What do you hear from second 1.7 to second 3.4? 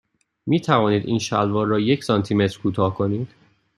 یک سانتی متر کوتاه کنید؟